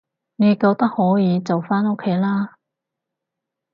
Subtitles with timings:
[0.37, 2.55] 你覺得可以就返屋企啦